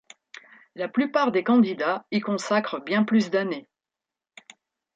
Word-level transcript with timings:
La 0.73 0.87
plupart 0.87 1.31
des 1.31 1.43
candidats 1.43 2.07
y 2.09 2.21
consacrent 2.21 2.81
bien 2.83 3.03
plus 3.03 3.29
d'années. 3.29 3.67